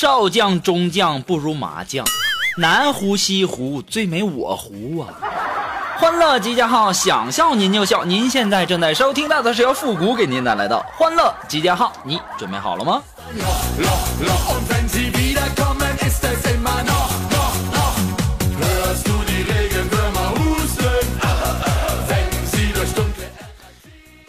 [0.00, 2.06] 少将中将不如麻将，
[2.56, 5.12] 南湖西湖最美我湖啊！
[5.98, 8.02] 欢乐集结号，想笑您就笑。
[8.02, 13.02] 您现在正在收听到的是由复古给您带来的欢乐集结号，你准备好了吗？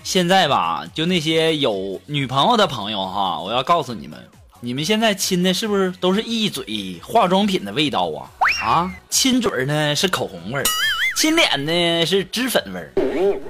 [0.04, 4.20] 现在吧，就那些有女朋友的朋友哈，我要告诉你们。
[4.64, 8.30] 你们现在亲的是不是都是一嘴化妆品的味道啊？
[8.64, 10.64] 啊，亲嘴呢是口红味儿，
[11.18, 12.94] 亲脸呢是脂粉味儿，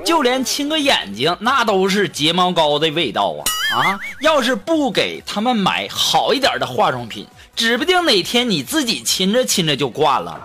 [0.05, 3.43] 就连亲个眼睛那都是睫毛膏的味道啊！
[3.75, 10.39] 啊，要是不给他们买好一点的化妆品，指不定哪天你自己亲着亲着就挂了。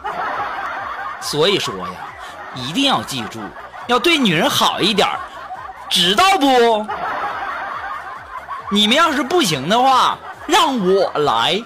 [1.20, 1.94] 所以说呀，
[2.56, 3.38] 一定要记住，
[3.86, 5.06] 要对女人好一点，
[5.88, 6.84] 知道不？
[8.72, 10.18] 你们要是不行的话。
[10.46, 11.62] 让我来。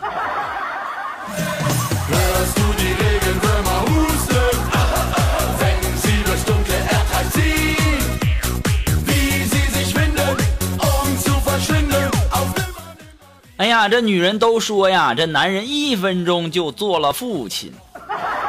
[13.56, 17.70] 哎呀，这女人都说呀，这男人一分钟就做了父亲，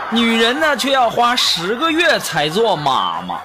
[0.10, 3.40] 女人呢却要花十个月才做妈妈。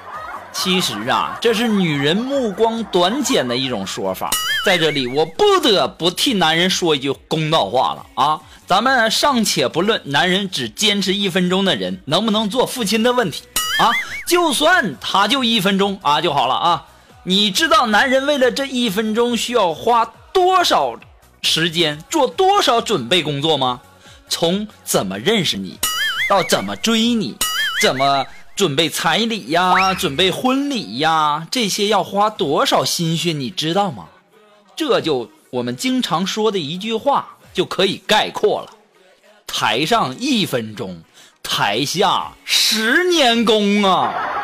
[0.53, 4.31] 其实啊，这是女人目光短浅的一种说法。
[4.67, 8.41] 在这里，我不得不替男人说一句公道话了啊！
[8.67, 13.45] 咱们尚且不论男人只坚持一分钟的人能不能做父亲的问题
[13.79, 13.93] 啊，
[14.27, 16.87] 就算他就一分钟啊就好了啊！
[17.23, 20.99] 你知道男人为了这一分钟需要花多少
[21.43, 23.81] 时间做多少准备工作吗？
[24.29, 25.79] 从怎么认识你，
[26.29, 27.37] 到怎么追你，
[27.81, 34.07] 怎么准备彩礼呀，准备婚礼呀，这些要花多少心血，你知道吗？
[34.77, 38.71] 这就我们经常说的一句话就可以概括了：
[39.47, 41.03] 台上一分钟，
[41.43, 44.36] 台下十年功啊！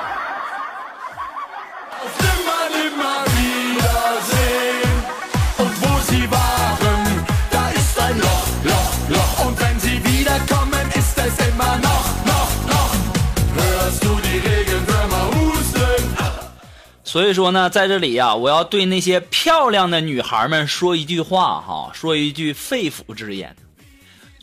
[17.13, 23.55] 所以说呢，在这里呀，我要对那些漂亮的女孩们说一句话哈，说一句肺腑之言：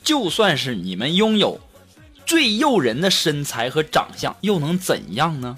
[0.04, 1.60] 就算是你们拥有
[2.28, 5.58] 最诱人的身材和长相，又能怎样呢？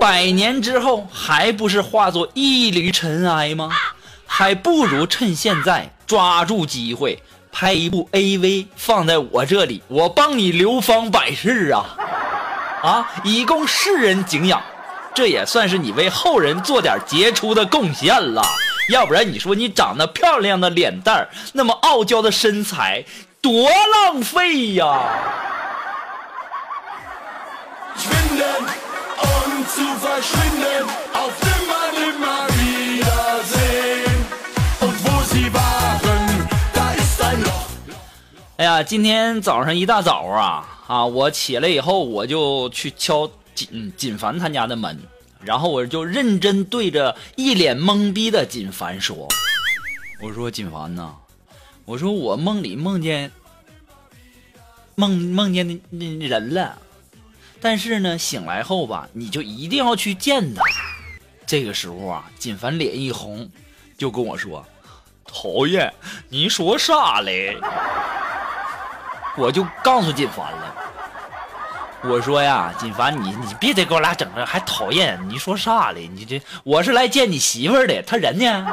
[0.00, 3.70] 百年之后，还不是化作一缕尘埃吗？
[4.26, 7.22] 还不如趁现在抓住机会，
[7.52, 11.86] 拍一部 AV 放在我这里，我帮你流芳百世啊！
[12.82, 14.60] 啊，以供世人敬仰。
[15.16, 18.42] 这也算是你为后人做点杰出的贡献了，
[18.90, 23.02] 要不然你说你长得漂亮的脸蛋儿，那么傲娇的身材，
[23.40, 25.00] 多浪费呀！
[38.58, 43.30] 哎呀，今天早上一大早啊啊，我起来以后我就去敲。
[43.56, 44.96] 锦锦凡他家的门，
[45.40, 49.26] 然后我就认真对着一脸懵逼的锦凡说
[50.22, 51.14] ：“我说锦凡呐，
[51.86, 53.32] 我说我梦里梦见
[54.94, 56.78] 梦梦见那那人了，
[57.60, 60.62] 但是呢，醒来后吧，你就一定要去见他。”
[61.46, 63.48] 这个时候啊，锦凡脸一红，
[63.96, 64.66] 就跟我说
[65.24, 65.92] ：“讨厌，
[66.28, 67.56] 你说啥嘞？”
[69.38, 70.74] 我就告诉锦凡了。
[72.08, 75.18] 我说呀，锦凡，你你别再给我俩整这，还讨厌！
[75.28, 76.08] 你说啥嘞？
[76.14, 78.66] 你这我是来见你媳妇儿的，她人呢？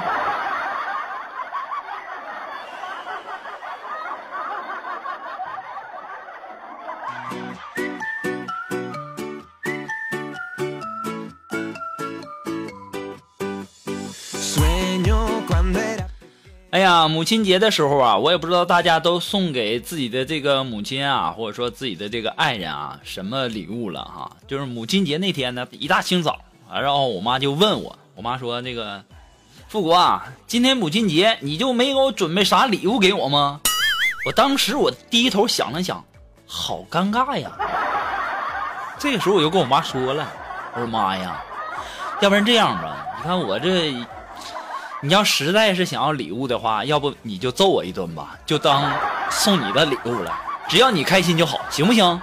[16.84, 24.30] 呀，母亲节的时候啊，我也不知道大家都送给自己的这个母亲啊，或者说自己的这个爱人啊，什么礼物了哈？
[24.48, 26.40] 就是母亲节那天呢，一大清早
[26.70, 29.04] 啊，然后我妈就问我我妈说那个
[29.68, 33.62] 富国啊，今天母亲节你就没给我准备啥礼物给我吗？
[34.26, 36.04] 我当时我低头想了想，
[36.46, 37.52] 好尴尬呀。
[39.00, 40.32] 这个时候我就跟我妈说了，
[40.74, 41.44] 我说妈呀，
[42.22, 43.94] 要不然这样吧，你看我这，
[45.06, 48.90] 你要实在是想要礼物的话，要不你就揍我一顿吧，就当
[49.30, 50.34] 送你的礼物了，
[50.70, 52.22] 只要你开心就好，行不行？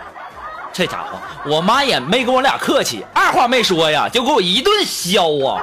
[0.73, 5.61] 这家伙，我妈也没跟我俩客气，二话没说呀，就给我一顿削啊！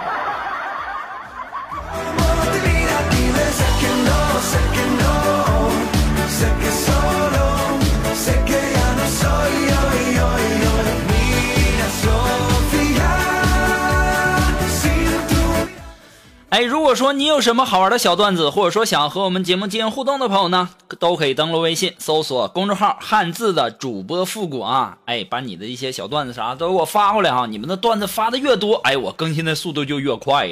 [16.57, 27.45] 哎，如果说你有什么好玩的小段子，或者说想和我们节目进行互动的朋友呢，都可以登录微信搜索公众号“汉字的主播复古”啊，哎，把你的一些小段子啥都给我发过来哈。
[27.45, 30.51] 你们的段子发的越多，哎，我更新的速度就越快呀。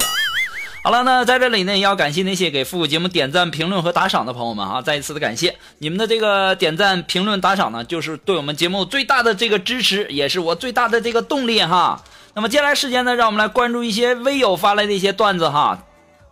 [0.83, 11.99] 好了，那在这里呢，也要感谢那些给复古节目点赞、评论和打赏的朋友们哈，再一次的感谢你们的这个点赞、评论、打赏呢，就是对我们节目最大的这个支持，也是我最大的这个动力哈。
[12.35, 15.79] 那么接下来时间呢，让我们来关注一些微友发来的一些段子哈。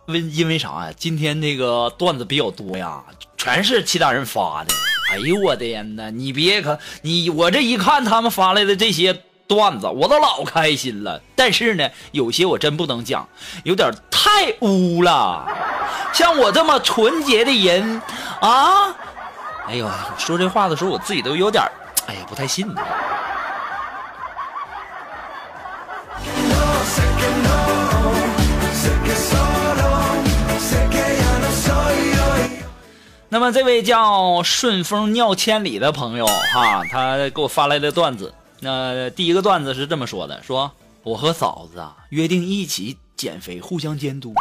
[0.06, 0.92] 因因为啥呀？
[0.96, 3.02] 今天那个段子比较多呀，
[3.36, 4.74] 全是其他人发的。
[5.10, 11.20] 哎呦我的天呐，你别看，你我这一看他们发来的这些段子，我都老开心了。
[11.34, 13.28] 但是呢，有些我真不能讲，
[13.64, 15.46] 有点太污了。
[16.12, 18.00] 像我这么纯洁的人
[18.40, 18.94] 啊，
[19.66, 21.64] 哎呦，说这话的时候，我自己都有点，
[22.06, 22.66] 哎呀，不太信。
[33.34, 40.70] 那么这位叫顺风尿千里的朋友哈，他给我发来的段子，那第一个段子是这么说的：说
[41.02, 44.32] 我和嫂子啊约定一起减肥，互相监督，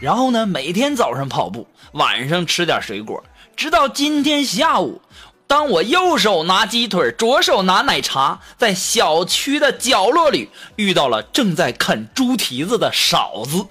[0.00, 3.22] 然后呢每天早上跑步，晚上吃点水果，
[3.54, 5.00] 直到今天下午，
[5.46, 13.64] 当我右手拿鸡腿，左手拿奶茶，在小区的角落里遇到了正在啃猪蹄子的嫂子。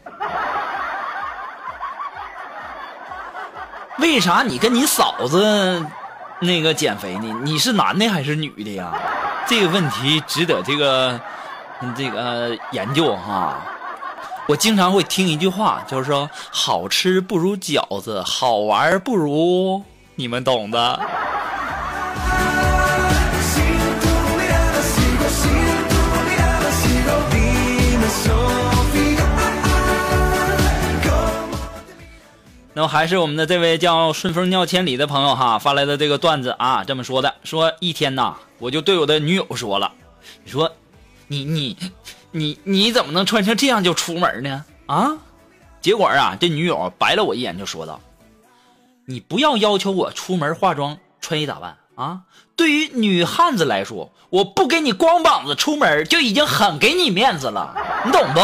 [4.00, 5.86] 为啥你跟你嫂子
[6.40, 7.34] 那个减肥呢？
[7.44, 8.94] 你是男的还是女的呀？
[9.46, 11.20] 这个问题值得这个
[11.96, 13.58] 这个研究哈。
[14.48, 19.84] 我经常会听一句话，就是说好吃不如饺子，好玩不如
[20.16, 21.00] 你们懂的。
[32.74, 39.92] 那么还是我们的这位叫顺风尿千里的朋友哈发来的这个段子啊，这么说的：说一天呐，我就对我的女友说了，
[40.44, 40.72] 你说，
[41.28, 41.78] 你 你
[42.32, 44.64] 你你怎么能穿成这样就出门呢？
[44.86, 45.18] 啊？
[45.82, 48.00] 结果啊，这女友白了我一眼就说道
[49.08, 52.22] ：“你不要要求我出门化妆穿衣打扮啊！
[52.56, 57.76] 对于女汉子来说，我不给你光膀子出门就已经很给你面子了，
[58.06, 58.40] 你懂不？”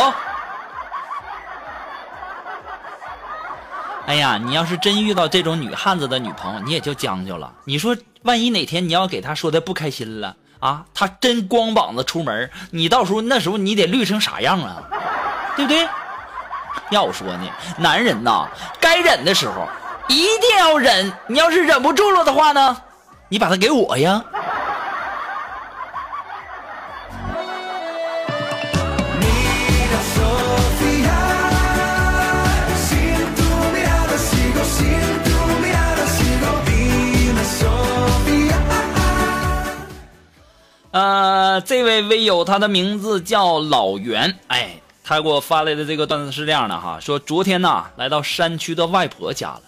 [4.05, 7.51] 哎呀，你要是真遇到这种女汉子的女朋友，你也就将就了。
[7.65, 14.83] 你说，万一哪天你要给她说的不开心了啊，她真光膀子出门，你到时候那时候你得绿成啥样啊？
[15.55, 15.87] 对不对？
[16.91, 18.47] 要我说呢，男人呐，
[18.79, 19.67] 该忍的时候
[20.07, 21.11] 一定要忍。
[21.27, 22.77] 你要是忍不住了的话呢，
[23.27, 24.23] 你把她给我呀。
[40.95, 49.61] 呃，这位微友，他的名字叫老袁，哎，他给我发来的这个段子是这样的哈，说昨天呐，来到山区的外婆家了，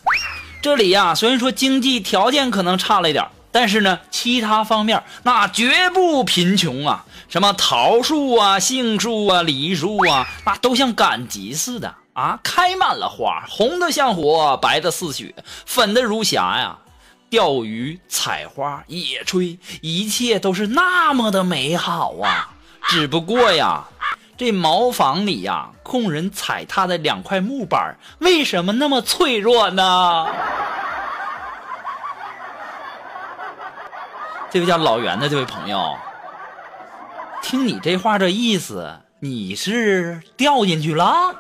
[0.62, 11.94] 这里呀，虽然说经济条件可能差了一点，但是呢，其他方面那绝不贫穷啊，什么桃树啊、杏树啊、梨树啊，那都像赶集似的。
[12.14, 16.78] 啊，开满了花，红的像火，白的似雪，粉的如霞呀。
[17.30, 22.52] 钓鱼、采花、野炊，一切都是那么的美好啊！
[22.84, 23.84] 只不过呀，
[24.38, 30.28] 这茅房里呀，供人踩踏的两块木板，为什么那么脆弱呢？
[34.50, 35.98] 这位叫老袁的这位朋友，
[37.42, 41.36] 听你这话这意思，你是掉进去了？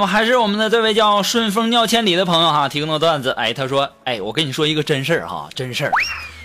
[0.00, 5.92] 那么还是我们的这位叫顺风尿千里的朋友哈提供的段子，哎，他说，哎，我跟你说一个真事儿哈，真事儿。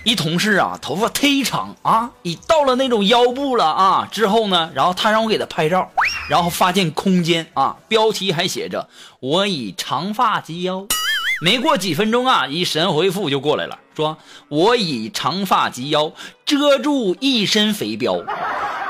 [0.04, 4.06] 一同事啊，头发忒长啊，已到了那种腰部了啊。
[4.12, 5.90] 之后呢，然后他让我给他拍照，
[6.30, 8.90] 然后发现空间啊，标题还写着
[9.22, 10.86] “我已长发及腰”。
[11.40, 14.18] 没过几分钟啊，一神回复就过来了，说
[14.50, 16.12] “我已长发及腰，
[16.46, 18.22] 遮住一身肥膘，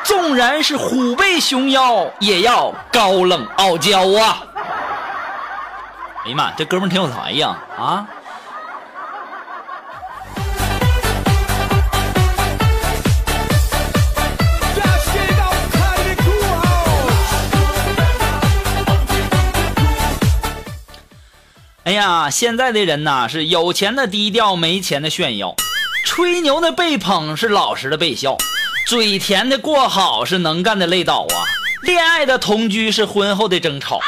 [0.03, 4.41] 纵然是虎背熊腰，也要高冷傲娇啊！”
[6.25, 8.07] 哎呀妈，这哥们挺有才呀啊！
[21.83, 25.55] 哎呀，现在的人呐，是有钱的低调，没钱的炫耀，
[26.03, 28.35] 吹牛的被捧，是老实的被笑，
[28.87, 31.45] 嘴甜的过好，是能干的累倒啊，
[31.83, 33.99] 恋爱的同居是婚后的争吵，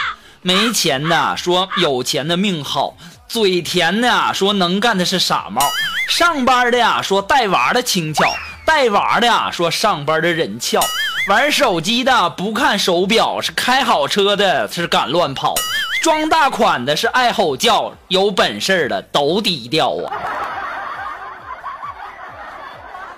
[0.47, 2.95] 没钱的说有钱的命好，
[3.27, 5.61] 嘴甜的说能干的是傻帽，
[6.07, 8.33] 上班的呀说带娃的轻巧，
[8.65, 10.79] 带娃的呀说上班的人俏，
[11.27, 15.53] 玩手机的不看手表，是开好车的是敢乱跑。
[16.01, 20.15] 装大款的是爱吼叫，有本事的都低调啊！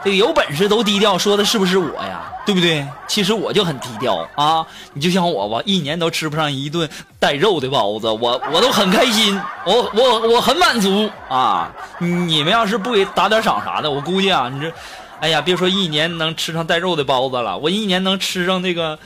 [0.04, 2.22] 这个有本事都低调，说的是不是我呀？
[2.46, 2.88] 对不对？
[3.08, 4.66] 其实我就很低调啊！
[4.94, 6.90] 你就像我吧，一年都吃不上一顿
[7.20, 11.72] 带肉的包子，我我都很开心，我我我很满足啊！
[12.00, 14.72] 你们要是不给打点赏啥的，我估计啊，你这，
[15.20, 18.98] 哎呀，别说一年能吃上带肉的包子了，我一年能吃上那个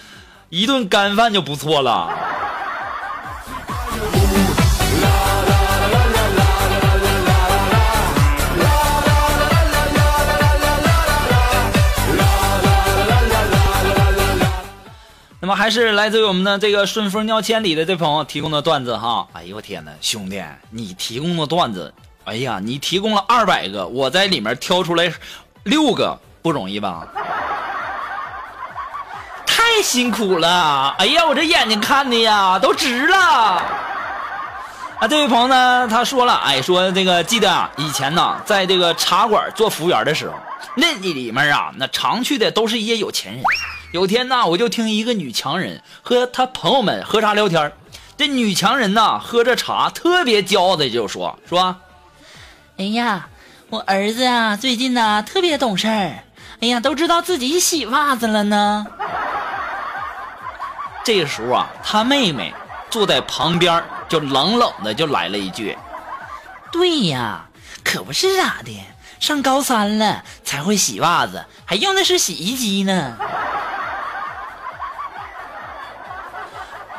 [0.49, 2.09] 一顿干饭就不错了。
[15.43, 25.13] 那么还是来自于我们的这个顺风尿千里的这朋友提供的段子哈，哎呦我天哪，兄弟，你提供的段子，哎呀，你提供了二百个，我在里面挑出来
[25.63, 27.05] 六个，不容易吧？
[29.45, 33.61] 太辛苦了，哎呀，我这眼睛看的呀都直了。
[35.03, 40.33] 啊，这位朋友呢，他说了，哎，说这个记得啊，以前呢，在这个茶馆做服务员的时候，
[40.77, 43.43] 那里面啊，那常去的都是一些有钱人。
[43.91, 47.69] 有天呢，我就听一个女强人和她朋友们喝茶聊天
[48.15, 51.75] 这女强人呢，喝着茶特别骄傲的就说：“说，
[52.77, 53.27] 哎呀，
[53.67, 56.23] 我儿子啊，最近呢特别懂事儿，
[56.61, 58.87] 哎呀，都知道自己洗袜子了呢。”
[61.03, 62.53] 这个时候啊，他妹妹
[62.93, 65.75] 坐在旁边就冷冷的就来了一句
[66.71, 67.45] ：“对呀，
[67.83, 68.85] 可不是咋的，
[69.19, 73.17] 上高三了才会洗袜子，还用的是洗衣机呢。”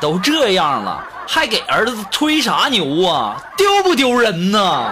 [0.01, 3.41] 都这样了，还给儿子吹啥牛啊？
[3.55, 4.91] 丢不丢人呢？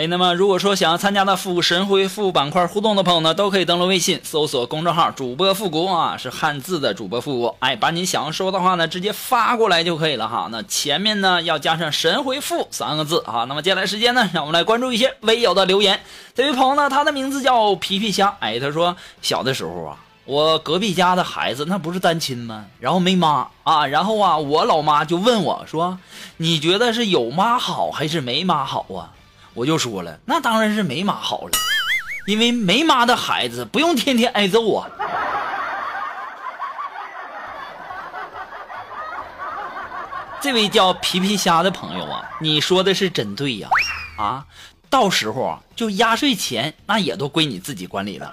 [0.00, 7.54] 哎，那么如果说想要参加到复古神回复板块互动的朋友呢，都可以登录微信搜索公众号“主播复古”啊，是汉字的主播复古。
[7.58, 10.48] 哎，把你想要说的话呢，直接发过来就可以了哈。
[10.50, 13.44] 那前面呢要加上“神回复”三个字啊。
[13.46, 16.00] 那么接下来时间呢，让我们来关注一些微友的留言。
[16.34, 18.34] 这位朋友呢，他的名字叫皮皮虾。
[18.40, 22.64] 哎，他说小的时候啊，我隔壁家的孩子那不是单亲吗？
[22.78, 25.98] 然后没妈啊，然后啊，我老妈就问我说
[26.38, 29.12] ：“你觉得是有妈好还是没妈好啊？”
[29.54, 31.50] 我就说了，那当然是没妈好了，
[32.26, 34.88] 因为没妈的孩子不用天天挨揍啊。
[40.40, 43.68] 这位叫皮皮虾的朋友啊，你说的是真对呀，
[44.16, 44.44] 啊，
[44.88, 48.32] 到时候啊，就压岁钱那也都归你自己管理了。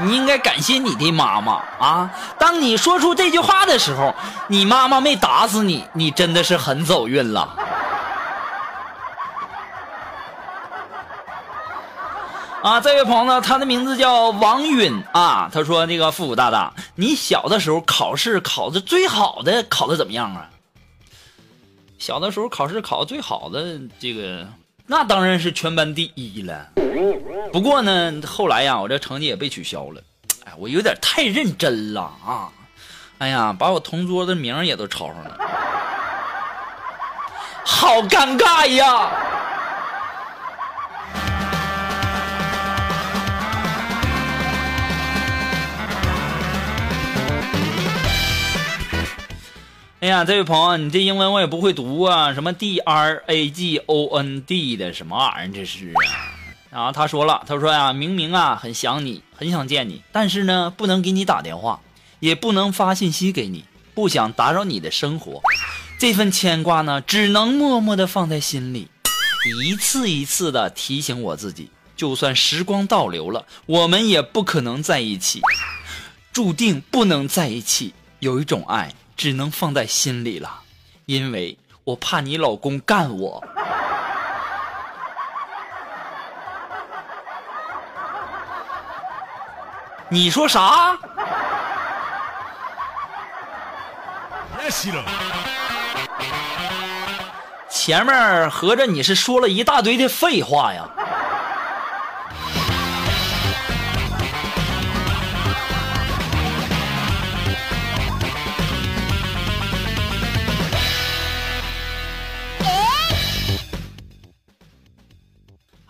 [0.00, 2.08] 你应该感谢你的妈妈啊！
[2.38, 4.14] 当你说出这句话的时候，
[4.46, 7.52] 你妈妈没打死你，你真的是很走运了。
[12.62, 15.48] 啊，这位朋友呢，他的名字叫王允啊。
[15.52, 20.50] 他说：“那个复古大大，你小的时候考试考的最好的，考的怎么样啊？”
[21.98, 24.46] 小的时候考试考的最好的，这个
[24.86, 26.68] 那当然是全班第一了。
[27.52, 30.02] 不过呢，后来呀，我这成绩也被取消了。
[30.44, 32.48] 哎，我有点太认真了啊！
[33.18, 35.38] 哎呀，把我同桌的名也都抄上了，
[37.64, 39.10] 好尴尬呀！
[50.00, 55.52] 哎呀，这位朋友，你这英文我也不会读啊，什么 D R A G O N D 的什么玩意儿？
[55.52, 56.38] 这是啊。
[56.70, 61.80] 然后他说了，他说呀，明明啊很想你，很想见你，但是呢不能给你打电话，
[62.20, 65.40] 也不能发信息给你，不想打扰你的生活。
[65.98, 68.86] 这份牵挂呢，只能默默的放在心里，
[69.64, 75.40] 一次一次的提醒我自己，就算时光倒流了，我们也不可能在一起，
[76.32, 77.92] 注定不能在一起。
[78.20, 78.92] 有一种爱。
[79.18, 80.60] 只能放在心里了，
[81.06, 83.42] 因为我怕你老公干我。
[90.08, 90.96] 你说啥？
[97.68, 100.88] 前面合着你是说了一大堆的废话呀？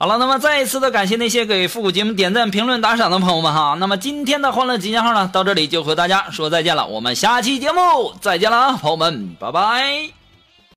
[0.00, 3.76] 好了，那么再一次的感谢那些给复古节目点赞、评论、打赏的朋友们哈。
[3.80, 6.86] 那么今天的欢乐集结号呢，到这里就和大家说再见了。
[6.86, 10.17] 我们下期节目再见了啊，朋友们，拜拜。